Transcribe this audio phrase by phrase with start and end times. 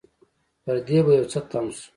[0.63, 1.87] پر دې به يو څه تم شو.